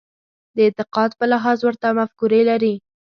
[0.55, 2.73] د اعتقاد په لحاظ ورته مفکورې لري.